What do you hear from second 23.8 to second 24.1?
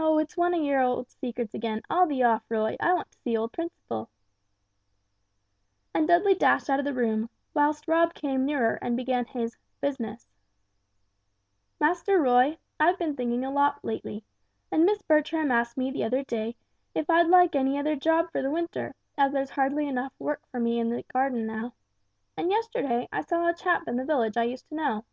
in the